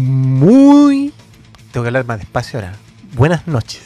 [0.00, 1.12] Muy.
[1.72, 2.74] Tengo que hablar más despacio ahora.
[3.12, 3.82] Buenas noches.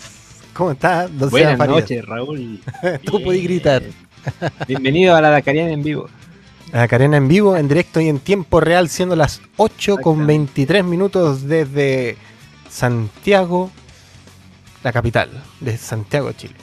[0.52, 1.10] ¿Cómo estás?
[1.30, 2.60] Buenas noches, Raúl.
[3.04, 3.82] Tú podés gritar.
[4.68, 6.08] Bienvenido a la Dakariana en vivo.
[6.72, 10.52] La Carena en vivo, en directo y en tiempo real, siendo las 8 con Exactamente.
[10.54, 12.16] 23 minutos desde
[12.70, 13.70] Santiago,
[14.82, 16.54] la capital de Santiago, Chile.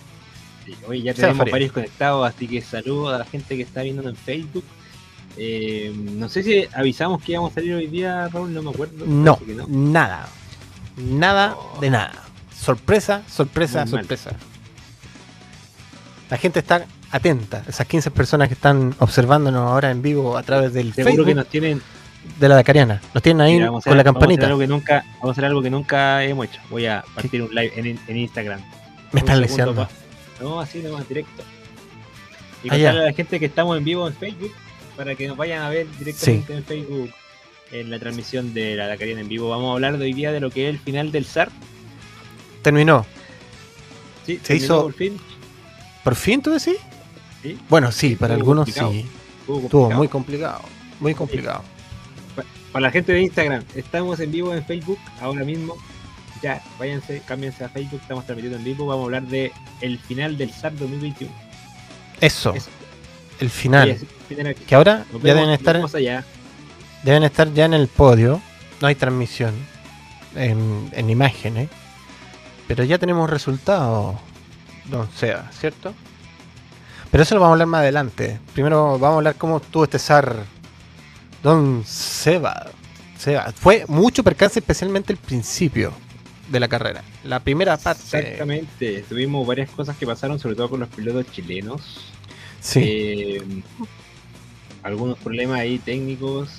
[0.65, 4.07] Sí, Hoy ya tenemos varios conectados, así que saludos a la gente que está viendo
[4.07, 4.63] en Facebook.
[5.37, 9.05] Eh, no sé si avisamos que íbamos a salir hoy día, Raúl, no me acuerdo.
[9.05, 10.27] No, nada.
[10.97, 11.79] Nada Oh.
[11.79, 12.11] de nada.
[12.55, 14.01] Sorpresa, sorpresa, Muy mal.
[14.01, 14.31] sorpresa.
[16.29, 17.63] La gente está atenta.
[17.67, 21.35] Esas 15 personas que están observándonos ahora en vivo a través del Seguro Facebook que
[21.35, 21.81] nos tienen.
[22.39, 23.01] de la Dacariana.
[23.13, 24.45] Nos tienen ahí Mira, con la hacer- vamos a hacer campanita.
[24.45, 26.61] algo que nunca, vamos a hacer algo que nunca hemos hecho.
[26.69, 28.61] Voy a partir un live en, en Instagram.
[29.11, 29.87] Me están leseando.
[30.39, 31.43] No, así no, directo.
[32.63, 34.51] Y contarle a la gente que estamos en vivo en Facebook
[34.95, 37.11] para que nos vayan a ver directamente en Facebook
[37.71, 39.49] en la transmisión de la Dakariana en vivo.
[39.49, 41.49] Vamos a hablar de hoy día de lo que es el final del SAR.
[42.61, 43.05] Terminó.
[44.25, 45.17] Sí, Se terminó hizo- por fin.
[46.03, 46.75] ¿Por fin tú decís?
[47.41, 47.57] Sí.
[47.69, 48.91] Bueno, sí, para algunos complicado.
[48.91, 49.05] sí.
[49.63, 50.61] Estuvo muy complicado.
[50.99, 51.63] Muy complicado.
[52.71, 55.75] Para la gente de Instagram, estamos en vivo en Facebook ahora mismo.
[56.41, 58.85] Ya, váyanse, cámbiense a Facebook, estamos transmitiendo en vivo.
[58.87, 61.31] Vamos a hablar de el final del SAR 2021.
[62.21, 62.69] Eso, Eso.
[63.41, 63.97] El final.
[64.67, 66.23] Que ahora ya deben estar, allá.
[67.03, 68.41] deben estar ya en el podio.
[68.79, 69.53] No hay transmisión
[70.35, 71.69] en, en imágenes.
[72.67, 74.15] Pero ya tenemos resultados,
[74.85, 75.93] don Seba, ¿cierto?
[77.09, 78.39] Pero eso lo vamos a hablar más adelante.
[78.53, 80.45] Primero vamos a hablar cómo estuvo este SAR.
[81.43, 82.67] Don Seba.
[83.17, 83.51] Seba.
[83.53, 85.91] Fue mucho percance, especialmente el principio
[86.49, 87.03] de la carrera.
[87.23, 88.03] La primera parte.
[88.03, 92.13] Exactamente, tuvimos varias cosas que pasaron, sobre todo con los pilotos chilenos.
[92.61, 92.79] Sí.
[92.83, 93.41] Eh,
[94.83, 96.49] algunos problemas ahí técnicos.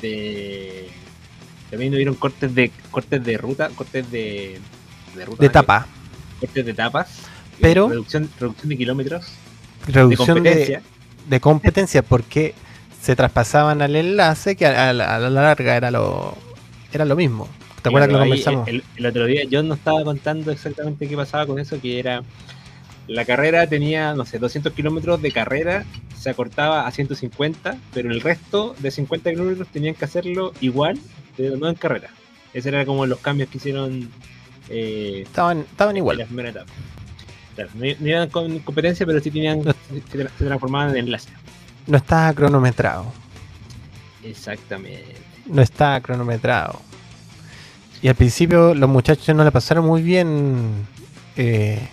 [0.00, 0.88] De
[1.70, 4.58] también hubieron cortes de cortes de ruta, cortes de,
[5.14, 5.86] de ruta, de etapa.
[6.40, 7.08] cortes de etapas,
[7.60, 9.26] Pero- reducción, reducción de kilómetros,
[9.86, 10.82] Reducción de, competencia.
[11.28, 12.54] de competencia porque
[13.00, 16.34] se traspasaban al enlace que a, a la, a la larga era lo
[16.92, 17.46] era lo mismo.
[17.82, 18.68] ¿Te acuerdas que lo conversamos?
[18.68, 22.22] El, el otro día yo no estaba contando exactamente qué pasaba con eso, que era
[23.10, 25.84] la carrera tenía, no sé, 200 kilómetros de carrera,
[26.16, 30.96] se acortaba a 150, pero el resto de 50 kilómetros tenían que hacerlo igual,
[31.36, 32.10] pero no en carrera.
[32.54, 34.08] Esos eran como los cambios que hicieron
[34.68, 36.18] eh, Estaban, estaban en igual.
[36.18, 36.70] la primera etapa.
[37.56, 41.30] Claro, no, no iban con competencia, pero sí tenían, se, se transformaban en enlace.
[41.88, 43.06] No estaba cronometrado.
[44.22, 45.16] Exactamente.
[45.46, 46.80] No estaba cronometrado.
[48.02, 50.86] Y al principio los muchachos no le pasaron muy bien
[51.36, 51.88] eh,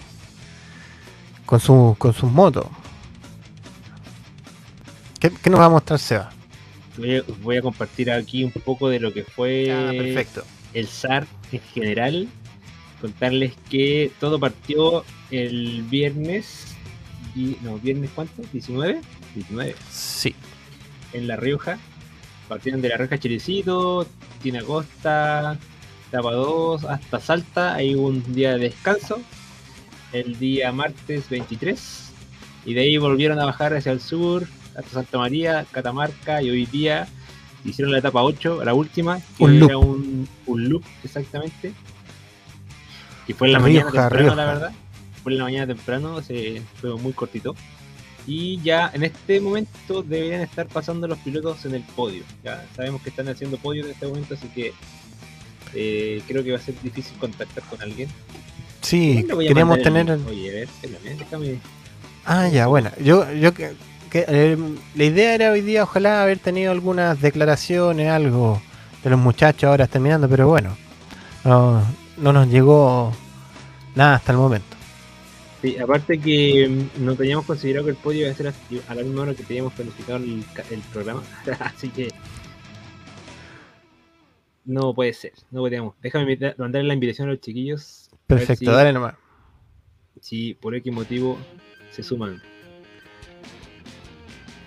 [1.48, 2.68] con, su, con sus motos.
[5.20, 6.30] ¿Qué, qué nos va a mostrar Seba?
[6.98, 10.44] Voy a, voy a compartir aquí un poco de lo que fue Ah, perfecto.
[10.74, 12.28] el SAR en general,
[13.02, 16.76] contarles que todo partió el viernes,
[17.36, 19.02] y, no, viernes cuánto, 19,
[19.36, 20.36] 19, Sí.
[21.14, 21.78] en La Rioja.
[22.48, 24.08] Partieron de La Rioja Chilecito,
[24.42, 25.58] Tina Costa,
[26.10, 29.20] Etapa 2, hasta Salta, hay un día de descanso,
[30.14, 32.12] el día martes 23,
[32.66, 36.66] y de ahí volvieron a bajar hacia el sur, hasta Santa María, Catamarca, y hoy
[36.66, 37.08] día
[37.66, 39.86] hicieron la etapa 8, la última, que Un era loop.
[39.86, 41.74] un, un loop exactamente.
[43.28, 44.72] Y fue en la Rioja, mañana temprano, la verdad.
[45.24, 47.56] Fue en la mañana temprano, se fue muy cortito.
[48.26, 52.24] Y ya en este momento deberían estar pasando los pilotos en el podio.
[52.44, 54.74] Ya sabemos que están haciendo podio en este momento, así que
[55.74, 58.10] eh, creo que va a ser difícil contactar con alguien.
[58.88, 60.10] Sí, queríamos mandar tener...
[60.10, 61.60] el- Oye, a ver, espérame, déjame.
[62.26, 62.92] Ah, ya, bueno.
[63.02, 63.72] Yo, yo que,
[64.10, 64.58] que, eh,
[64.96, 68.62] la idea era hoy día, ojalá haber tenido algunas declaraciones, algo
[69.04, 70.78] de los muchachos ahora terminando, pero bueno,
[71.44, 71.84] no,
[72.18, 73.12] no nos llegó
[73.96, 74.76] nada hasta el momento.
[75.62, 78.54] Sí, aparte que mm, no teníamos considerado que el podio iba a ser
[78.88, 81.24] a la misma hora que teníamos planificado el, el programa.
[81.60, 82.08] así que
[84.66, 85.96] no puede ser, no podíamos.
[86.02, 88.07] Déjame mandarle la invitación a los chiquillos.
[88.28, 89.16] Perfecto, si- dale nomás.
[90.22, 91.38] si por X motivo
[91.92, 92.42] se suman.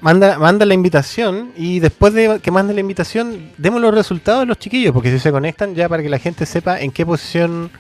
[0.01, 4.47] Manda, manda la invitación y después de que mande la invitación, demos los resultados de
[4.47, 7.71] los chiquillos, porque si se conectan ya para que la gente sepa en qué posición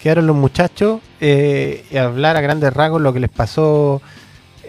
[0.00, 4.00] quedaron los muchachos eh, y hablar a grandes rasgos lo que les pasó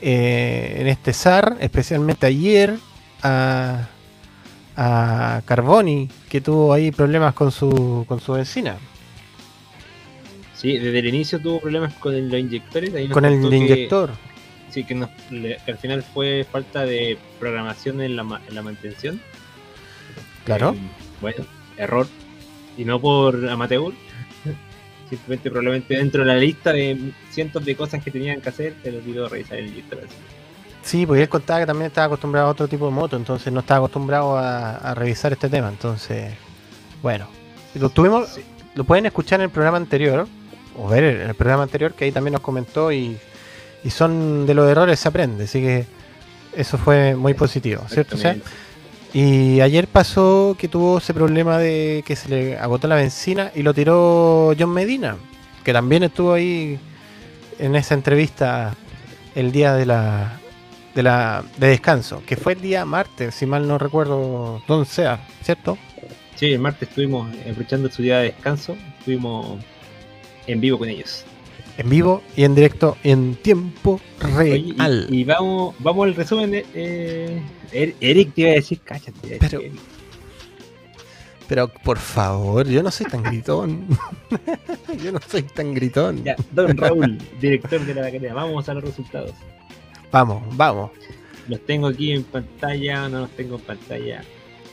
[0.02, 2.76] eh, en este SAR, especialmente ayer
[3.22, 3.88] a,
[4.76, 8.78] a Carboni, que tuvo ahí problemas con su, con su vecina,
[10.66, 12.92] Sí, desde el inicio tuvo problemas con el- los inyectores.
[12.96, 14.10] ahí con el que- inyector.
[14.72, 18.64] sí, que, nos- le- que al final fue falta de programación en la, en la
[18.64, 19.22] mantención.
[20.44, 20.72] Claro.
[20.72, 20.80] Eh,
[21.22, 21.46] bueno,
[21.78, 22.08] error.
[22.78, 23.94] y no por amateur.
[25.08, 28.92] Simplemente probablemente dentro de la lista de cientos de cosas que tenían que hacer, se
[28.92, 30.02] les olvidó revisar el listado.
[30.82, 33.60] Sí, porque él contaba que también estaba acostumbrado a otro tipo de moto, entonces no
[33.60, 35.70] estaba acostumbrado a, a revisar este tema.
[35.70, 36.34] Entonces,
[37.04, 37.28] bueno,
[37.76, 38.42] lo tuvimos, Sí.
[38.74, 40.28] lo pueden escuchar en el programa anterior,
[40.78, 43.18] o ver en el programa anterior, que ahí también nos comentó y,
[43.84, 45.86] y son de los errores se aprende, así que
[46.56, 48.18] eso fue muy positivo, ¿cierto?
[48.18, 48.32] Seba?
[48.34, 48.66] Exactamente.
[49.14, 53.64] Y ayer pasó que tuvo ese problema de que se le agotó la benzina y
[53.64, 55.16] lo tiró John Medina,
[55.64, 56.78] que también estuvo ahí
[57.58, 58.76] en esa entrevista
[59.34, 60.42] el día de la
[60.96, 65.26] de la de descanso, que fue el día martes, si mal no recuerdo dónde sea,
[65.44, 65.78] ¿cierto?
[66.36, 69.64] Sí, el martes estuvimos aprovechando su día de descanso, estuvimos
[70.48, 71.24] en vivo con ellos.
[71.78, 74.00] En vivo y en directo en tiempo
[74.38, 75.08] Oye, y- real.
[75.10, 77.42] y, vamos, vamos al resumen de eh,
[77.74, 79.38] Er- Eric te iba a decir, cállate.
[79.40, 79.74] Pero- Eric.
[81.48, 83.86] Pero por favor, yo no soy tan gritón.
[85.04, 86.24] yo no soy tan gritón.
[86.24, 89.32] Ya, Don Raúl, director de la academia, vamos a los resultados.
[90.12, 90.90] Vamos, vamos.
[91.48, 94.24] Los tengo aquí en pantalla, no los tengo en pantalla.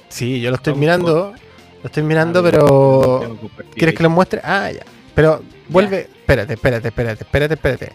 [0.08, 1.34] Sí, yo lo estoy Vamos, mirando.
[1.82, 3.38] Lo estoy mirando, A ver, pero.
[3.42, 4.40] los ¿Quieres que lo muestre?
[4.42, 4.82] Ah, ya.
[5.14, 6.08] Pero vuelve.
[6.20, 7.92] Espérate, espérate, espérate, espérate, espérate.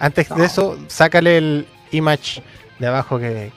[0.00, 2.42] Antes de eso, sácale el image
[2.78, 3.50] de abajo que.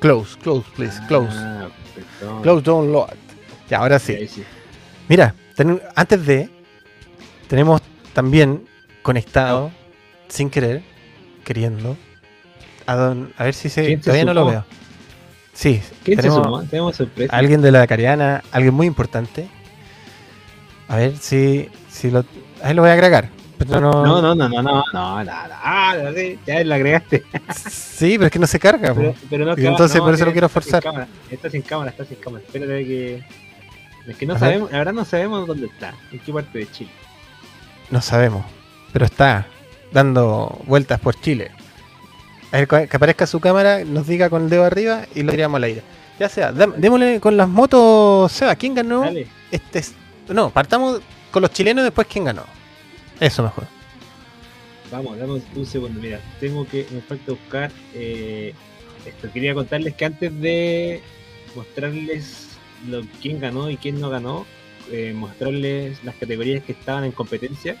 [0.00, 1.34] Close, close, please, close.
[1.36, 2.42] Ah, perfecto.
[2.42, 3.08] Close, don't load.
[3.70, 4.28] Ya, ahora sí.
[5.08, 6.50] Mira, ten- antes de.
[7.48, 7.80] Tenemos
[8.12, 8.66] también
[9.02, 9.70] conectado,
[10.28, 10.82] sin querer,
[11.44, 11.96] queriendo.
[12.86, 13.84] A, don, a ver si se.
[13.86, 14.64] ¿Quién se Todavía no lo veo.
[15.52, 16.68] Sí, ¿Quién tenemos-?
[16.68, 17.34] Tenemos sorpresa.
[17.34, 19.46] alguien de la Cariana, alguien muy importante.
[20.88, 21.68] A ver si,
[22.04, 22.22] si lo.
[22.62, 23.30] Ahí lo voy a agregar.
[23.56, 25.96] Pero no, No, no, no, no, no, no, no, no, ah,
[26.46, 27.22] ya la agregaste.
[27.70, 28.92] Sí, pero es que no se carga.
[28.94, 30.82] Pero, pero no, entonces no, por eso lo quiero está sin forzar.
[30.82, 32.44] cámara, Está sin cámara, está sin cámara.
[32.44, 33.24] Espérate que.
[34.06, 36.90] Es que no sabemos, la verdad no sabemos dónde está, en qué parte de Chile.
[37.90, 38.44] No sabemos.
[38.92, 39.46] Pero está
[39.92, 41.50] dando vueltas por Chile.
[42.52, 45.56] A ver, que aparezca su cámara, nos diga con el dedo arriba y lo tiramos
[45.56, 45.82] al aire.
[46.18, 48.30] Ya sea, démosle con las motos.
[48.30, 49.00] Seba, ¿quién ganó?
[49.00, 49.26] Dale.
[49.50, 49.94] Este es-
[50.28, 51.00] no, partamos
[51.34, 52.44] con los chilenos después quién ganó.
[53.20, 53.66] Eso mejor.
[54.90, 56.00] Vamos, dame un segundo.
[56.00, 56.86] Mira, tengo que.
[56.92, 57.70] Me falta buscar.
[57.94, 58.54] eh,
[59.04, 59.30] esto.
[59.32, 61.02] Quería contarles que antes de
[61.54, 62.48] mostrarles
[62.88, 64.46] lo, quién ganó y quién no ganó,
[64.90, 67.76] eh, mostrarles las categorías que estaban en competencia.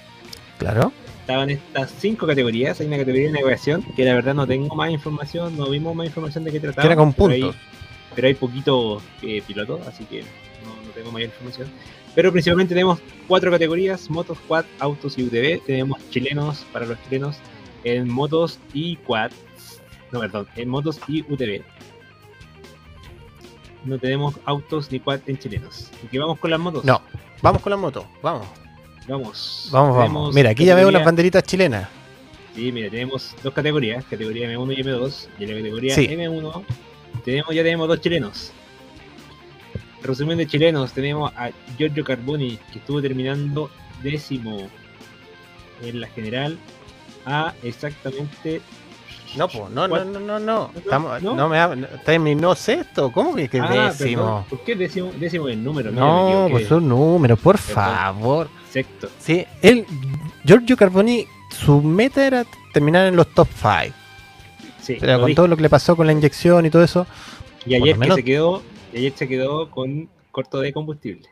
[0.58, 0.92] Claro.
[1.20, 2.80] Estaban estas cinco categorías.
[2.80, 6.06] Hay una categoría de navegación que la verdad no tengo más información, no vimos más
[6.06, 6.82] información de qué trataba.
[6.82, 7.60] Que era con pero hay- puntos.
[8.14, 10.24] pero hay poquito eh, piloto, así que
[10.64, 11.68] no, no tengo mayor información.
[12.14, 15.64] Pero principalmente tenemos cuatro categorías, motos, quad, autos y UTV.
[15.64, 17.36] Tenemos chilenos para los chilenos
[17.82, 19.30] en motos y quad.
[20.12, 21.62] No, perdón, en motos y UTV.
[23.84, 25.90] No tenemos autos ni quad en chilenos.
[25.98, 26.84] Así que vamos con las motos.
[26.84, 27.02] No,
[27.42, 28.04] vamos con las motos.
[28.22, 28.46] Vamos.
[29.06, 29.68] Vamos.
[29.70, 30.34] Vamos, vamos.
[30.34, 31.88] Mira, aquí ya veo unas banderitas chilenas.
[32.54, 36.06] Sí, mira, tenemos dos categorías, categoría M1 y M2, y en la categoría Sí.
[36.06, 36.64] M1
[37.24, 38.52] tenemos, ya tenemos dos chilenos.
[40.04, 43.70] Resumen de chilenos, tenemos a Giorgio Carboni, que estuvo terminando
[44.02, 44.68] décimo
[45.82, 46.58] en la general,
[47.26, 48.60] a exactamente...
[49.36, 50.70] No, pues, no, no, no, no, no.
[50.76, 51.34] Estamos, ¿No?
[51.34, 53.10] no, me hab- terminó sexto.
[53.10, 54.22] ¿Cómo que, que Ah, décimo?
[54.22, 55.90] perdón, ¿Por qué décimo, décimo el número?
[55.90, 56.52] No, equivoqué.
[56.52, 57.74] pues un número, por Perdón.
[57.74, 58.48] favor.
[58.70, 59.08] Sexto.
[59.18, 59.86] Sí, él,
[60.44, 63.94] Giorgio Carboni, su meta era terminar en los top 5.
[64.80, 65.34] Sí, Pero con dije.
[65.36, 67.04] todo lo que le pasó con la inyección y todo eso,
[67.66, 68.62] y ayer que se quedó,
[68.94, 71.28] y ayer se quedó con corto de combustible.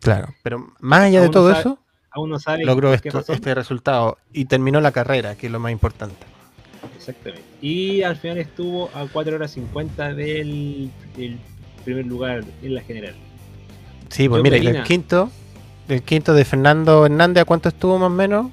[0.00, 0.28] claro.
[0.42, 1.78] Pero más allá de no todo sabe- eso,
[2.10, 5.72] Aún no sabe logró esto, este resultado y terminó la carrera, que es lo más
[5.72, 6.24] importante.
[6.96, 7.44] Exactamente.
[7.60, 11.38] Y al final estuvo a 4 horas 50 del, del
[11.84, 13.14] primer lugar en la general.
[14.08, 14.84] Sí, pues mira, y el Medina.
[14.84, 15.30] quinto,
[15.88, 18.46] el quinto de Fernando Hernández, ¿a cuánto estuvo más o menos?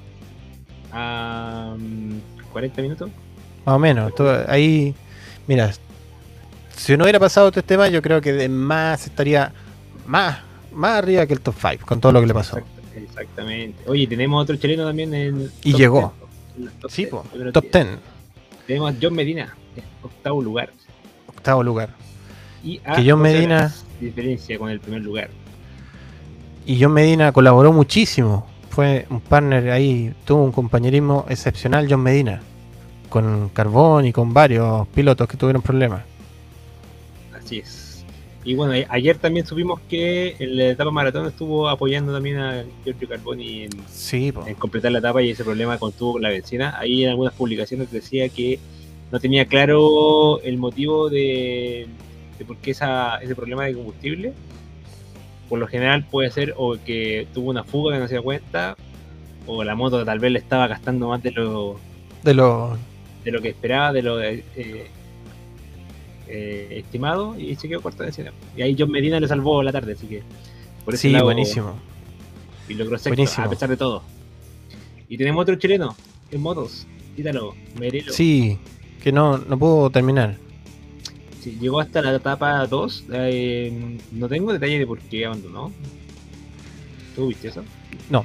[0.92, 2.18] A mm,
[2.52, 3.10] 40 minutos.
[3.64, 4.12] Más o menos.
[4.46, 4.94] ahí,
[5.46, 5.72] mira,
[6.76, 9.52] si no hubiera pasado todo este tema, yo creo que de más estaría
[10.06, 10.38] más,
[10.72, 12.56] más arriba que el top 5, con todo lo que le pasó.
[12.58, 13.82] Exact- exactamente.
[13.88, 15.50] Oye, tenemos otro chileno también en.
[15.62, 16.12] Y top llegó.
[16.56, 17.72] 10, en la top Sí, 10, po, top 10.
[17.86, 17.98] 10,
[18.66, 19.56] Tenemos a John Medina,
[20.02, 20.70] octavo lugar.
[21.28, 21.90] octavo lugar.
[22.62, 25.28] Y a Que John 12 Medina- diferencia con el primer lugar.
[26.66, 28.46] Y John Medina colaboró muchísimo.
[28.70, 32.40] Fue un partner ahí, tuvo un compañerismo excepcional John Medina.
[33.10, 36.02] Con Carbón y con varios pilotos que tuvieron problemas.
[37.44, 38.04] Así es.
[38.44, 42.64] Y bueno, a- ayer también supimos que en la etapa maratón estuvo apoyando también a
[42.84, 44.46] Giorgio Carboni en, Sí, po.
[44.46, 46.78] en completar la etapa y ese problema con tuvo la benzina.
[46.78, 48.58] Ahí en algunas publicaciones decía que
[49.10, 51.86] no tenía claro el motivo de,
[52.38, 54.32] de por qué esa, ese problema de combustible.
[55.48, 58.76] por lo general puede ser o que tuvo una fuga que no se dio cuenta,
[59.46, 61.78] o la moto tal vez le estaba gastando más de lo,
[62.22, 62.76] De lo.
[63.24, 64.42] de lo que esperaba, de lo eh,
[66.28, 68.32] eh, estimado, y se quedó corto de escena.
[68.56, 70.22] Y ahí John Medina le salvó la tarde, así que
[70.84, 71.74] por ese Sí, lado, buenísimo.
[72.68, 73.46] Y logró sexto, Buenísimo.
[73.46, 74.02] a pesar de todo.
[75.08, 75.94] Y tenemos otro chileno
[76.30, 78.12] en motos, Ítalo, Merelo.
[78.12, 78.58] Sí,
[79.02, 80.36] que no, no puedo terminar.
[81.42, 83.04] Sí, llegó hasta la etapa 2.
[83.12, 85.70] eh, no tengo detalle de por qué abandonó.
[87.14, 87.62] ¿Tú viste eso?
[88.10, 88.24] No.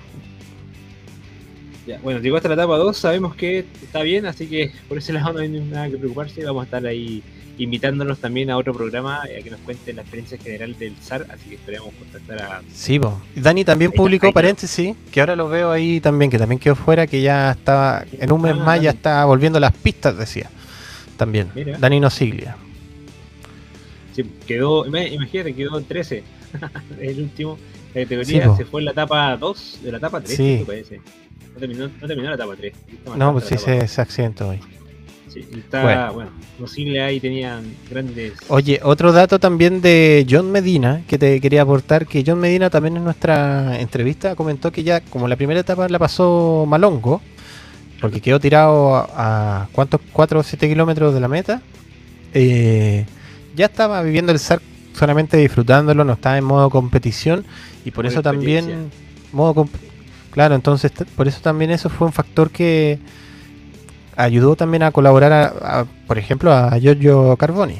[1.86, 2.96] Ya, bueno, llegó hasta la etapa 2.
[2.98, 6.44] Sabemos que está bien, así que por ese lado no hay nada que preocuparse.
[6.46, 7.22] Vamos a estar ahí
[7.60, 11.26] invitándolos también a otro programa eh, a que nos cuenten la experiencia general del SAR.
[11.30, 12.62] Así que esperemos contactar a.
[12.74, 13.22] Sí, po.
[13.36, 17.06] Dani también publicó ahí paréntesis, que ahora lo veo ahí también, que también quedó fuera,
[17.08, 20.50] que ya estaba, en un mes Ah, más ya está volviendo las pistas, decía.
[21.18, 21.50] También.
[21.54, 21.78] Mira.
[21.78, 22.56] Dani Nosiglia.
[24.16, 26.24] Sí, quedó, ima- imagínate, quedó en 13.
[27.00, 27.58] el último.
[27.94, 30.56] La categoría Sí, se fue en la etapa 2 de la etapa 3, Sí.
[30.60, 31.02] me parece.
[31.54, 32.74] No terminó, no terminó la etapa 3.
[32.94, 34.60] Está No, pues sí, se, se accidentó hoy.
[35.30, 36.14] Sí, está, Bueno.
[36.14, 38.34] bueno, posible ahí tenían grandes.
[38.48, 42.98] Oye, otro dato también de John Medina que te quería aportar, que John Medina también
[42.98, 47.22] en nuestra entrevista comentó que ya como la primera etapa la pasó Malongo,
[48.02, 49.08] porque quedó tirado a,
[49.64, 50.02] a ¿cuántos?
[50.12, 51.62] 4 o 7 kilómetros de la meta,
[52.34, 53.06] eh,
[53.56, 54.62] ya estaba viviendo el SAR
[54.94, 57.46] solamente disfrutándolo, no estaba en modo competición
[57.86, 58.90] y por Modo eso también
[59.32, 59.68] modo
[60.32, 63.00] claro, entonces por eso también eso fue un factor que
[64.24, 67.76] ayudó también a colaborar a- a, por ejemplo a Giorgio Carboni.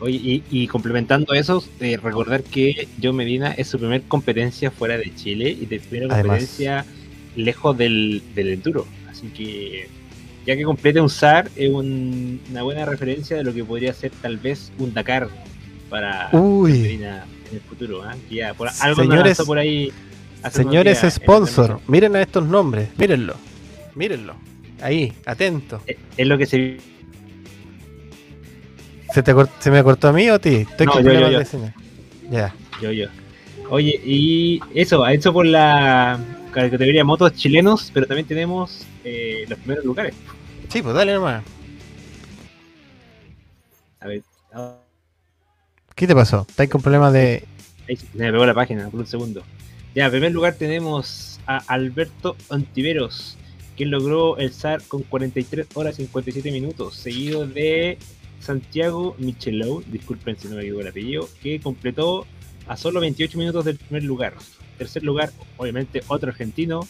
[0.00, 4.96] Oye, y, y complementando eso, eh, recordar que John Medina es su primer competencia fuera
[4.96, 6.38] de Chile y de primera Además.
[6.38, 6.86] competencia
[7.36, 8.86] lejos del, del enduro.
[9.10, 9.88] Así que
[10.46, 14.10] ya que complete un SAR es un- una buena referencia de lo que podría ser
[14.22, 15.28] tal vez un Dakar
[15.90, 16.72] para Uy.
[16.78, 18.02] Medina en el futuro.
[18.28, 19.92] Que ya por, algo Señores- por ahí.
[20.50, 23.34] Señores sponsor, miren a estos nombres, mírenlo,
[23.94, 24.34] mírenlo.
[24.82, 25.82] Ahí, atento.
[25.86, 26.78] Eh, Es lo que se
[29.12, 30.54] ¿Se, te cort- ¿Se me cortó a mí o a ti?
[30.56, 31.40] Estoy No, con yo, yo.
[32.30, 32.54] Ya.
[32.80, 33.08] Yo, yo.
[33.68, 36.18] Oye, y eso, eso por la
[36.52, 40.14] categoría motos chilenos, pero también tenemos eh, los primeros lugares.
[40.68, 41.42] Sí, pues dale nomás.
[44.00, 44.22] A ver,
[44.52, 44.76] ah,
[45.94, 46.46] ¿Qué te pasó?
[46.48, 47.44] ¿Estás con problemas de.
[47.88, 49.42] ahí se me pegó la página por un segundo.
[49.94, 53.36] Ya, en primer lugar tenemos a Alberto Ontiveros,
[53.80, 57.96] quien logró el SAR con 43 horas y 57 minutos, seguido de
[58.38, 62.26] Santiago Michelou, disculpen si no me equivoco el apellido, que completó
[62.66, 64.34] a solo 28 minutos del primer lugar.
[64.76, 66.86] Tercer lugar, obviamente, otro argentino,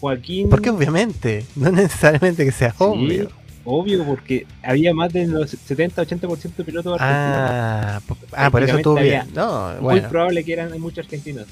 [0.00, 0.48] Joaquín.
[0.48, 3.30] Porque obviamente, no necesariamente que sea Sí, obvio.
[3.66, 7.50] obvio, porque había más de los 70-80% de pilotos argentinos.
[7.50, 8.00] Ah,
[8.32, 9.28] ah, por eso estuvo bien.
[9.34, 11.48] No, Muy probable que eran muchos argentinos.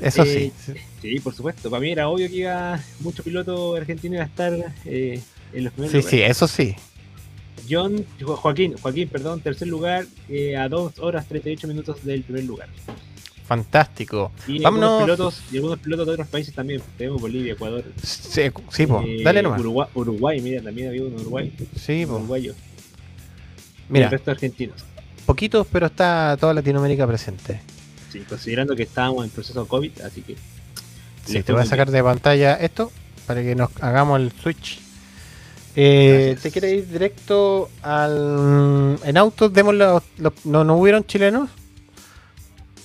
[0.00, 0.72] Eso eh, sí.
[1.02, 1.70] Sí, por supuesto.
[1.70, 4.52] Para mí era obvio que iba muchos pilotos argentinos a estar
[4.84, 5.20] eh,
[5.52, 6.36] en los primeros Sí, sí, lugares.
[6.36, 6.74] eso sí.
[7.68, 12.44] John, Jo- Joaquín, Joaquín, perdón, tercer lugar, eh, a 2 horas 38 minutos del primer
[12.44, 12.68] lugar.
[13.46, 14.32] Fantástico.
[14.48, 15.00] Y Vámonos.
[15.00, 16.82] algunos pilotos, y algunos pilotos de otros países también.
[16.98, 19.60] Tenemos Bolivia, Ecuador, Sí, sí po, dale nomás.
[19.60, 22.16] Uruguay, Uruguay, mira, también había uno Uruguay, Sí, po.
[22.16, 22.54] uruguayo.
[23.88, 24.84] y Mira, el resto argentinos.
[25.26, 27.60] poquitos, pero está toda Latinoamérica presente.
[28.18, 30.36] Sí, considerando que estábamos en proceso COVID, así que.
[31.26, 32.90] Sí, te voy a sacar de pantalla esto
[33.26, 34.80] para que nos hagamos el switch.
[35.74, 36.38] Eh.
[36.40, 38.98] ¿Te quieres ir directo al.
[39.04, 39.52] En autos?
[39.52, 41.50] Demos los- los- no, no hubieron chilenos.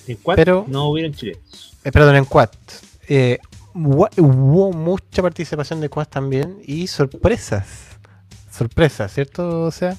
[0.06, 1.76] En quad pero- no hubieron chilenos.
[1.84, 2.50] Eh, perdón, en quad.
[3.08, 3.38] Eh,
[3.74, 7.66] hubo mucha participación de quad también y sorpresas.
[8.50, 9.62] Sorpresas, ¿cierto?
[9.62, 9.96] O sea,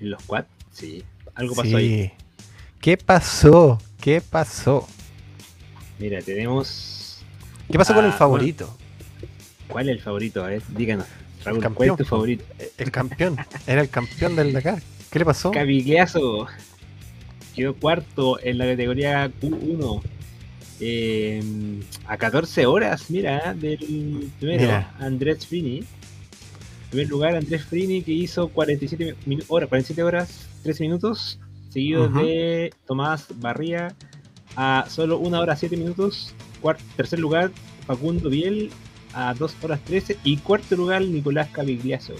[0.00, 1.04] En los quad, sí.
[1.34, 2.04] Algo pasó ahí.
[2.06, 2.12] sí.
[2.80, 3.78] ¿Qué pasó?
[4.00, 4.86] ¿Qué pasó?
[5.98, 7.18] Mira, tenemos.
[7.70, 8.76] ¿Qué pasó con Ah, el favorito?
[9.68, 10.44] ¿Cuál es el favorito?
[10.44, 11.06] A ver, díganos.
[11.44, 12.44] Raúl, campeón, ¿cuál es tu favorito?
[12.78, 13.36] El campeón.
[13.66, 14.82] Era el campeón del Dakar.
[15.10, 15.50] ¿Qué le pasó?
[15.50, 16.46] Cavigliazo.
[17.54, 20.02] Quedó cuarto en la categoría Q1.
[20.82, 21.42] eh,
[22.06, 24.94] a 14 horas, mira, del primero, Mira.
[24.98, 25.78] Andrés Frini.
[25.78, 25.86] En
[26.90, 31.38] primer lugar, Andrés Frini que hizo 47 minu- horas, 47 horas, 13 minutos,
[31.70, 32.18] seguido Ujú.
[32.20, 33.94] de Tomás Barría
[34.56, 36.34] a solo 1 hora 7 minutos.
[36.60, 37.50] Cuar- tercer lugar,
[37.86, 38.70] Facundo Biel
[39.14, 40.18] a 2 horas 13.
[40.24, 42.12] Y cuarto lugar, Nicolás Cavigliazo.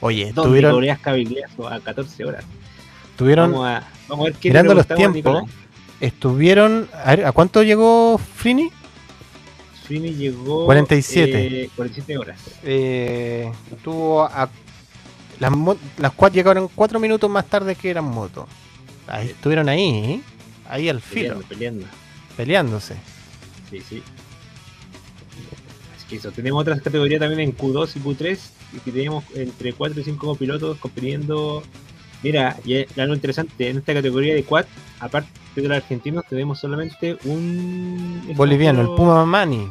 [0.00, 2.44] Oye, Don tuvieron, Nicolás Cavigliazo a 14 horas.
[3.16, 5.44] tuvieron Vamos a, vamos a ver qué mirando los tiempos,
[6.00, 6.88] estuvieron.
[7.04, 8.70] A, ver, ¿a cuánto llegó Frini?
[9.84, 11.64] Frini llegó 47.
[11.64, 12.38] eh, 47 horas.
[12.64, 13.50] Eh,
[13.82, 14.48] tuvo a,
[15.40, 15.52] las,
[15.98, 18.46] las cuatro llegaron cuatro minutos más tarde que eran moto.
[19.06, 20.20] Ahí estuvieron ahí, ¿eh?
[20.68, 21.86] ahí al filo, Peleando, peleando.
[22.36, 22.96] peleándose.
[23.70, 24.02] Sí, sí.
[25.96, 28.38] Así que eso, tenemos otras categorías también en Q2 y Q3,
[28.74, 31.62] y que tenemos entre 4 y 5 pilotos compitiendo.
[32.22, 34.64] Mira, y es algo interesante, en esta categoría de quad,
[35.00, 39.68] aparte de los argentinos, tenemos solamente un Boliviano, el Puma Mamani.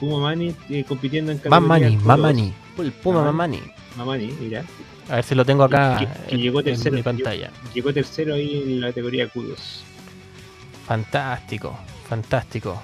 [0.00, 2.00] Puma Mani eh, compitiendo en categoría Mamani, Q2.
[2.02, 2.54] Mamani.
[2.78, 3.58] El Puma Mamani.
[3.58, 3.79] Mamani.
[3.96, 4.64] Mamani, mira.
[5.08, 7.50] A ver si lo tengo acá Que- que en- llegó en tercero, mi pantalla.
[7.74, 9.56] Llegó tercero ahí en la categoría Q2.
[10.86, 11.76] Fantástico,
[12.08, 12.80] fantástico.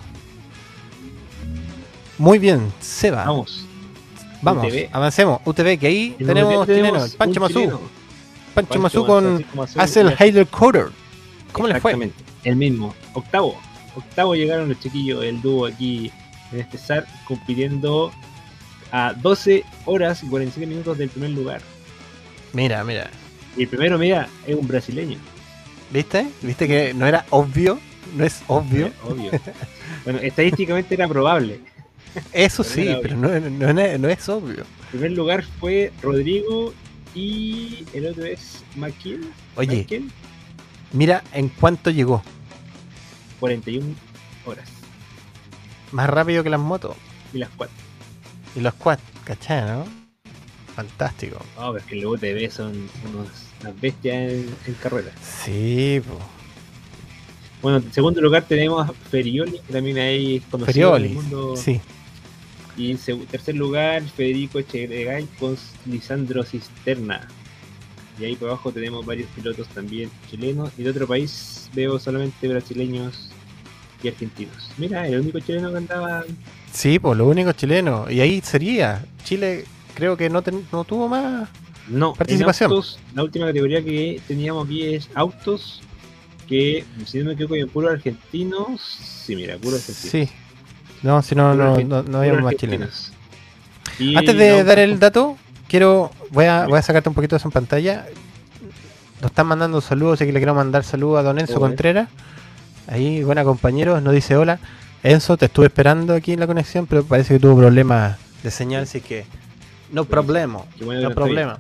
[2.19, 3.25] Muy bien, Seba.
[3.25, 3.65] Vamos.
[4.43, 4.89] Vamos, UTV.
[4.93, 5.41] avancemos.
[5.45, 7.81] UTV, que ahí En tenemos UTV chileno, el un Pancho Mazú.
[8.55, 9.45] Pancho Mazú con
[9.77, 10.87] Hazel Heider Coder.
[11.53, 11.93] ¿Cómo le fue?
[11.93, 12.95] Exactamente, el mismo.
[13.15, 13.59] Octavo.
[13.95, 16.11] Octavo llegaron los chiquillos, el dúo aquí
[16.53, 18.13] en este SAR, compitiendo
[18.93, 21.61] a 12 horas y 47 minutos del primer lugar.
[22.53, 23.11] Mira, mira.
[23.57, 25.19] Y el primero, mira, es un brasileño.
[25.91, 26.27] ¿Viste?
[26.43, 27.79] ¿Viste que no era obvio?
[28.17, 28.91] No es obvio.
[29.05, 29.31] Obvio.
[30.05, 31.61] bueno, estadísticamente era probable.
[32.33, 34.61] Eso pero sí, pero no, no- es obvio.
[34.61, 36.73] El primer lugar fue Rodrigo
[37.15, 39.31] y el otro es McKill.
[39.57, 40.11] Oye, McKill,
[40.93, 42.23] mira en cuánto llegó.
[43.41, 43.95] 41
[44.47, 44.69] horas.
[45.93, 46.97] Más rápido que las motos
[47.33, 47.75] Y las 4.
[48.57, 49.85] Y los quad, ¿cachai, no?
[50.75, 51.39] Fantástico.
[51.57, 53.29] Oh, pero es que el UTV son unos,
[53.61, 55.11] unas bestias en, en carrera.
[55.45, 56.19] Sí, po.
[57.63, 61.23] Bueno, en segundo lugar tenemos a Ferioli, que también ahí es conocido en el Ferioli.
[61.31, 61.57] mundo.
[61.57, 61.81] Sí.
[62.77, 67.27] Y en tercer lugar, Federico Echegaray con Lisandro Cisterna.
[68.21, 70.71] Y ahí por abajo tenemos varios pilotos también chilenos.
[70.77, 73.31] Y de otro país veo solamente brasileños
[74.03, 74.71] y argentinos.
[74.79, 76.25] Mira, el único chileno que andaba.
[76.73, 78.11] Sí, pues lo único chileno.
[78.11, 79.05] Y ahí sería.
[79.25, 81.49] Chile creo que no, ten- no tuvo más.
[81.89, 82.71] No, Participación.
[82.71, 85.81] en autos, la última categoría que teníamos aquí es autos.
[86.49, 88.81] Que si no me equivoco, hay puros argentinos.
[89.25, 90.29] Sí, mira, puros argentinos.
[90.29, 90.29] Sí.
[91.03, 93.13] No, si no, no, no, no puros había más chilenos.
[93.99, 95.37] Y Antes de dar el dato,
[95.69, 96.11] quiero.
[96.31, 98.07] Voy a, voy a sacarte un poquito de eso en pantalla.
[99.23, 101.59] Nos están mandando saludos, así que le quiero mandar saludos a don Enzo.
[101.59, 102.09] Contreras.
[102.89, 104.59] Ahí, buena compañero, nos dice hola.
[105.03, 108.85] Enzo, te estuve esperando aquí en la conexión, pero parece que tuvo problemas de señal,
[108.85, 109.25] así que
[109.93, 111.59] no problema, no problema.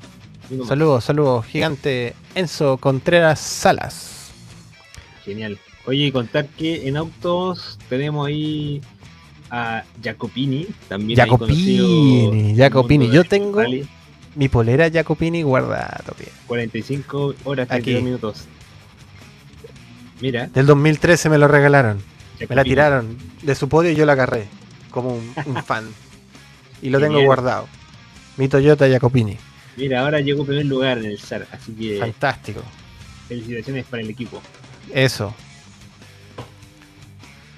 [0.67, 4.31] Saludos, saludos, gigante Enzo Contreras Salas.
[5.25, 5.59] Genial.
[5.87, 8.81] Oye, contar que en autos tenemos ahí
[9.51, 13.11] a Jacopini, también Jacopini, Jacopini.
[13.11, 13.87] Yo tengo- rally.
[14.35, 16.29] Mi polera Jacopini guardada todavía.
[16.47, 17.85] 45 horas, Aquí.
[17.85, 18.45] 32 minutos.
[20.20, 22.02] Mira, Del 2013 me lo regalaron.
[22.48, 24.46] Me la tiraron de su podio y yo la agarré
[24.90, 25.88] como un, un fan.
[26.83, 27.66] Y lo tengo guardado.
[28.37, 29.37] Mi Toyota Jacopini.
[29.76, 32.62] Mira, ahora llegó primer lugar en el SAR, así que Fantástico.
[33.29, 34.40] felicitaciones para el equipo.
[34.92, 35.35] Eso.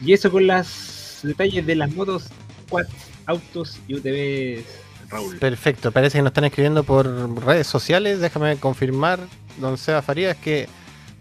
[0.00, 2.28] Y eso con los detalles de las motos,
[2.68, 2.88] quads,
[3.26, 4.64] autos y UTVs,
[5.10, 5.36] Raúl.
[5.38, 5.90] Perfecto.
[5.90, 7.06] Parece que nos están escribiendo por
[7.44, 8.20] redes sociales.
[8.20, 9.20] Déjame confirmar,
[9.60, 10.68] don Seba Farías, que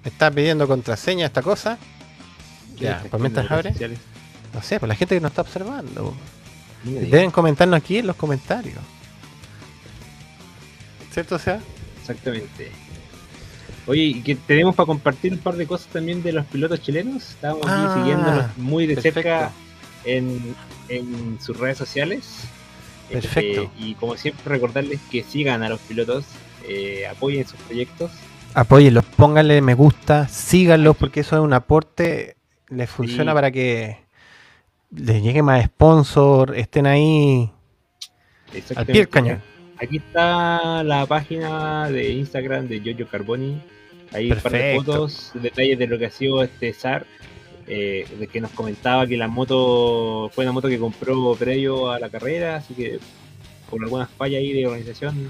[0.10, 1.78] está pidiendo contraseña esta cosa.
[2.80, 3.74] Ya, pues mientras abre.
[4.54, 6.14] No sé, pues la gente que nos está observando.
[6.84, 8.78] Deben comentarnos aquí en los comentarios.
[11.12, 11.60] ¿Cierto, Seba?
[12.02, 12.72] Exactamente.
[13.88, 17.30] Oye, y que tenemos para compartir un par de cosas también de los pilotos chilenos.
[17.32, 19.22] Estábamos aquí Ah, siguiéndolos muy de perfecto.
[19.22, 19.52] cerca
[20.04, 20.56] en,
[20.90, 22.26] en sus redes sociales.
[23.10, 23.64] Perfecto.
[23.64, 26.26] Eh, y como siempre, recordarles que sigan a los pilotos,
[26.68, 28.12] eh, apoyen sus proyectos.
[28.58, 32.38] Apóyenlos, pónganle me gusta, síganlos porque eso es un aporte,
[32.70, 33.36] les funciona Sí.
[33.36, 33.98] para que
[34.96, 38.94] les llegue más sponsor, estén ahí al pie Exactamente.
[38.94, 39.42] del cañón.
[39.80, 43.62] Aquí está la página de Instagram de Giorgio Carboni.
[44.12, 44.84] Ahí un par de Perfecto.
[44.94, 47.06] fotos, detalles de lo que ha sido este SAR.
[47.70, 52.00] eh, de que nos comentaba que la moto fue una moto que compró previo a
[52.00, 52.98] la carrera, así que
[53.70, 55.30] por algunas fallas ahí de organización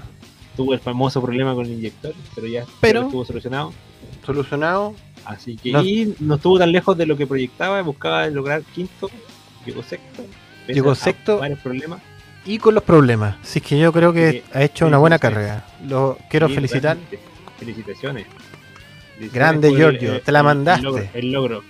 [0.58, 3.72] tuvo el famoso problema con el inyector, pero ya Pero- estuvo solucionado.
[4.26, 4.94] Solucionado,
[5.24, 9.10] Así que No- y no estuvo tan lejos de lo que proyectaba, buscaba lograr quinto,
[9.66, 10.24] llegó sexto.
[10.66, 11.38] Llegó sexto.
[11.38, 12.00] Varios problemas.
[12.46, 13.36] y con los problemas.
[13.42, 15.66] Así que yo creo que Sí, ha hecho una buena carrera.
[15.86, 16.96] Lo quiero Sí, felicitar.
[16.96, 17.18] realmente.
[17.58, 18.24] Felicitaciones.
[19.16, 20.82] Felicitaciones Grande, Giorgio, te la el mandaste.
[20.84, 21.62] logro, El logro,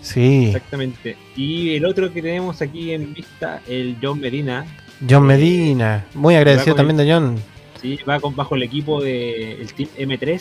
[0.00, 1.16] Sí, exactamente.
[1.36, 4.64] Y el otro que tenemos aquí en vista, el John Medina,
[5.08, 7.36] John Medina, muy agradecido también de John.
[7.80, 7.98] ¿Sí?
[8.08, 10.40] va con, bajo el equipo del Team M3,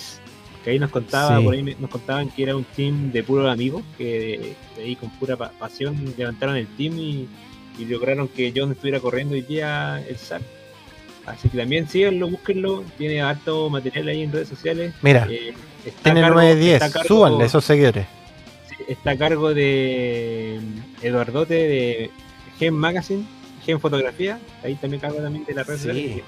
[0.63, 1.43] que ahí nos contaba, Sí.
[1.43, 5.09] por ahí nos contaban que era un team de puros amigos, que de ahí con
[5.11, 7.27] pura pa- pasión levantaron el team y,
[7.77, 10.41] y lograron que John estuviera corriendo hoy día el SAR.
[11.25, 12.83] Así que también síganlo, búsquenlo.
[12.99, 14.93] Tiene harto material ahí en redes sociales.
[15.01, 15.53] Mira, Eh,
[15.85, 16.73] está tiene a cargo- 910.
[16.75, 18.05] está a cargo- Súbanle esos seguidores.
[18.87, 20.59] Está a cargo de
[21.01, 22.11] Eduardote de
[22.59, 23.25] Gen Magazine,
[23.65, 24.39] Gen Fotografía.
[24.63, 25.83] Ahí también cargo también de la red Sí.
[25.87, 26.21] social.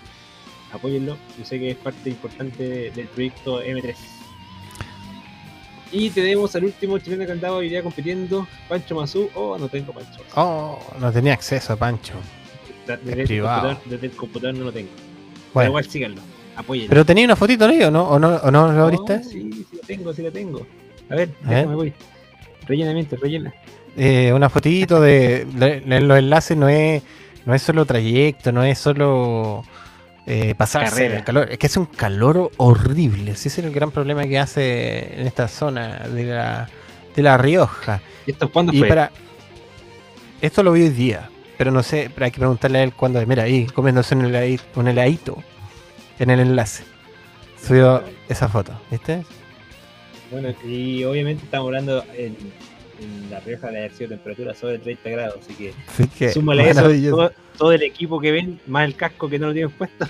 [0.71, 1.17] Apóyenlo.
[1.38, 3.95] Yo sé que es parte importante de- del proyecto M3.
[5.91, 9.30] Y tenemos al último chileno que andaba hoy día compitiendo, Pancho Mazú.
[9.36, 10.19] Oh, no tengo Pancho.
[10.36, 12.13] Oh, no tenía acceso a Pancho.
[12.86, 13.62] Desde, el privado.
[13.62, 14.89] computador, desde el computador no lo tengo.
[14.95, 16.21] Pero Bueno, igual síganlo.
[16.58, 16.89] Apóyenlo.
[16.89, 18.03] pero tenía una fotito ahí, ¿o no?
[18.10, 19.23] ¿O no, o no lo No, abriste?
[19.23, 20.65] sí, sí la tengo, sí la tengo.
[21.10, 21.75] A ver, A déjame ver.
[21.75, 21.93] voy.
[22.65, 23.53] Rellena mientras, rellena.
[23.95, 27.01] Eh, una fotito de, de- de los enlaces no es
[27.45, 29.63] no es solo trayecto, no es solo
[30.29, 33.31] eh, pasarse el calor, es que hace un calor horrible.
[33.31, 36.69] Ese es el gran problema que hace en esta zona de la,
[37.15, 38.01] de la Rioja.
[38.25, 38.89] ¿Y esto cuándo Y fue?
[38.89, 39.11] para
[40.41, 43.25] esto lo vi hoy día, pero no sé, pero hay que preguntarle a él cuándo.
[43.25, 45.43] Mira ahí, comiéndose un heladito, un heladito
[46.19, 46.83] en el enlace.
[47.65, 49.23] Subió esa foto, ¿viste?
[50.29, 52.35] Bueno, y obviamente estamos hablando en,
[52.99, 56.69] en La Rioja de haber sido temperatura sobre 30 grados, así que Así que súmale
[56.69, 60.07] eso, todo el equipo que ven, más el casco que no lo tienen puesto,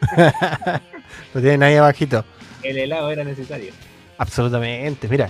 [1.34, 2.24] lo tienen ahí abajito.
[2.62, 3.72] el helado era necesario.
[4.18, 5.28] Absolutamente, mira.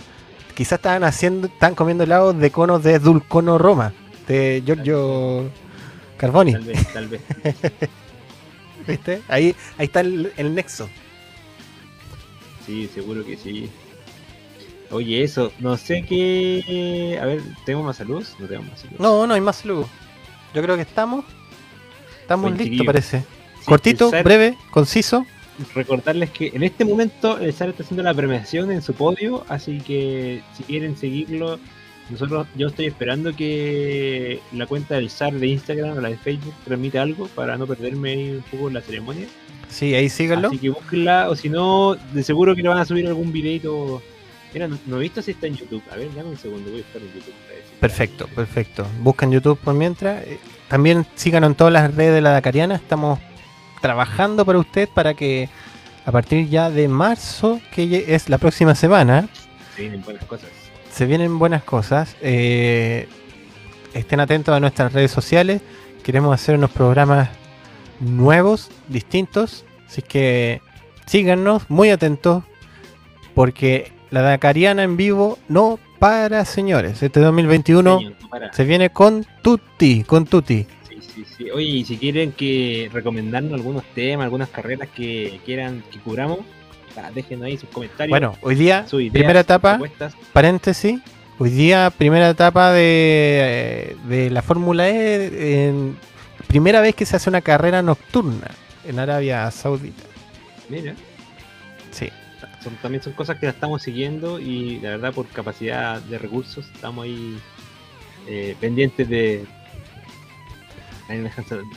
[0.54, 3.92] Quizás estaban haciendo, están comiendo helados de conos de Dulcono Roma,
[4.26, 5.50] de Giorgio
[6.16, 7.22] Carboni, Tal vez, tal vez.
[8.86, 9.22] ¿viste?
[9.28, 10.88] Ahí, ahí está el, el nexo.
[12.66, 13.70] Sí, seguro que sí.
[14.90, 17.18] Oye, eso, no sé qué.
[17.20, 18.24] A ver, ¿tenemos más salud?
[18.38, 18.96] No tenemos más salud.
[18.98, 19.88] No, no hay más luego.
[20.54, 21.24] Yo creo que estamos.
[22.22, 23.20] Estamos listos, parece.
[23.20, 25.26] Sí, Cortito, SAR- breve, conciso.
[25.74, 29.78] recordarles que en este momento el SAR está haciendo la premiación en su podio, así
[29.78, 31.58] que si quieren seguirlo,
[32.08, 36.54] nosotros yo estoy esperando que la cuenta del SAR de Instagram o la de Facebook
[36.64, 39.26] transmita algo para no perderme ahí un poco la ceremonia.
[39.68, 40.48] Sí, ahí síganlo.
[40.48, 44.02] Así que búsquenla, o si no, de seguro que le van a subir algún videito.
[44.52, 45.82] Mira, no, no he visto si está en YouTube.
[45.92, 47.34] A ver, dame un segundo, voy a estar en YouTube.
[47.78, 48.86] Perfecto, perfecto.
[49.00, 50.24] Buscan YouTube por mientras.
[50.26, 52.74] Eh, También síganos en todas las redes de la Dakariana.
[52.74, 53.18] Estamos
[53.80, 55.48] trabajando para usted para que
[56.04, 59.28] a partir ya de marzo, que es la próxima semana,
[59.76, 60.48] Se vienen buenas cosas.
[60.92, 62.16] se vienen buenas cosas.
[62.20, 63.08] Eh,
[63.94, 65.62] estén atentos a nuestras redes sociales.
[66.02, 67.28] Queremos hacer unos programas
[68.00, 69.64] nuevos, distintos.
[69.86, 70.60] Así que
[71.06, 72.44] síganos, muy atentos,
[73.34, 77.02] porque la Dakariana en vivo no para, señores.
[77.02, 80.66] Este 2021 Señor, no se viene con Tutti, con Tutti.
[80.88, 81.50] Sí, sí, sí.
[81.50, 86.38] Oye, y si quieren que recomendarnos algunos temas, algunas carreras que quieran que cubramos,
[86.96, 88.10] ah, déjenos ahí sus comentarios.
[88.10, 90.14] Bueno, hoy día, ideas, primera etapa, propuestas.
[90.32, 91.00] paréntesis.
[91.38, 95.68] Hoy día, primera etapa de, de la Fórmula E.
[95.68, 95.96] en-
[96.46, 98.48] primera vez que se hace una carrera nocturna
[98.86, 100.02] en Arabia Saudita.
[100.68, 100.94] Mira,
[102.62, 106.66] son, también son cosas que las estamos siguiendo y la verdad por capacidad de recursos
[106.74, 107.38] estamos ahí
[108.26, 109.46] eh, pendientes de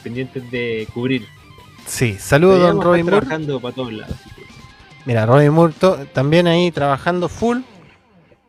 [0.04, 1.26] pendientes de cubrir.
[1.88, 2.14] sí.
[2.20, 3.18] Saludos, don Robin Moore.
[3.18, 4.16] trabajando para todos lados.
[5.06, 5.74] Mira, Robin Moore
[6.14, 7.60] también ahí trabajando full,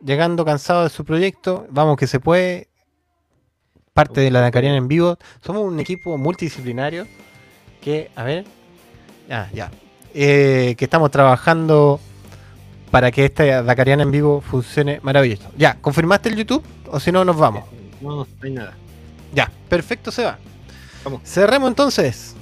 [0.03, 1.65] llegando cansado de su proyecto.
[1.69, 2.69] Vamos que se puede.
[3.93, 5.17] Parte de la Dakariana en vivo.
[5.41, 7.07] Somos un equipo multidisciplinario
[7.81, 8.45] que, a ver,
[9.29, 9.71] ah, ya,
[10.13, 11.99] Eh, que estamos trabajando
[12.91, 15.49] para que esta Dakariana en vivo funcione maravilloso.
[15.57, 16.63] Ya, ¿confirmaste el YouTube?
[16.89, 17.63] O si no, nos vamos.
[18.01, 18.73] No, no hay nada.
[19.33, 20.37] Ya, perfecto, se va.
[21.03, 21.21] Vamos.
[21.23, 22.35] Cerremos entonces.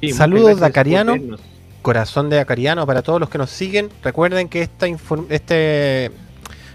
[0.00, 1.16] Sí, Saludos, Dakariano.
[1.82, 3.90] Corazón de Acariano para todos los que nos siguen.
[4.02, 4.86] Recuerden que esta
[5.28, 6.10] este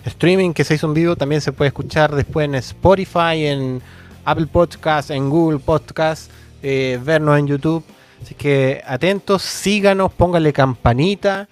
[0.06, 3.82] streaming que se hizo en vivo también se puede escuchar después en Spotify, en
[4.26, 6.32] Apple Podcast, en Google Podcast,
[6.62, 7.84] eh, vernos en YouTube.
[8.22, 11.48] Así que atentos, síganos, pónganle campanita.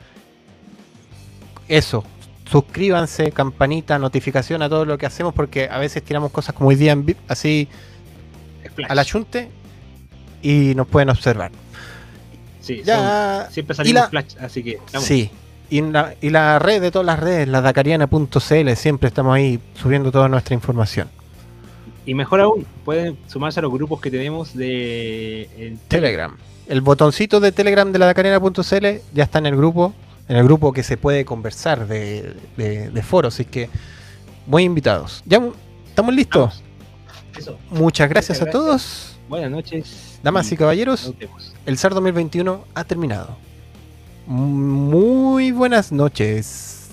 [1.71, 2.03] Eso,
[2.49, 6.75] suscríbanse, campanita, notificación a todo lo que hacemos porque a veces tiramos cosas como hoy
[6.75, 7.67] día en así
[8.67, 8.91] Splash.
[8.91, 9.49] a la chunte
[10.41, 11.51] y nos pueden observar.
[12.59, 15.07] Sí, son- Ya, siempre salimos la- flash, así que vamos.
[15.07, 15.31] Sí.
[15.69, 20.11] Y la, y la red de todas las redes, la dacariana.cl, siempre estamos ahí subiendo
[20.11, 21.07] toda nuestra información.
[22.05, 26.35] Y mejor aún, pueden sumarse a los grupos que tenemos de Telegram.
[26.67, 29.93] El botoncito de Telegram de la dacariana.cl ya está en el grupo,
[30.27, 33.69] en el grupo que se puede conversar de, de, de foros, así que
[34.45, 35.23] muy invitados.
[35.25, 35.41] ¿Ya
[35.87, 36.63] estamos listos?
[37.37, 37.57] Eso.
[37.69, 39.19] Muchas gracias Muchas a todos.
[39.29, 40.19] Buenas noches.
[40.23, 41.13] Damas y caballeros,
[41.65, 43.37] el SAR 2021 ha terminado.
[44.27, 46.89] Muy buenas noches.